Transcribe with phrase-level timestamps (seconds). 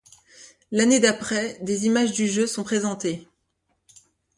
[0.71, 3.27] L'année d'après, des images du jeu sont présentées.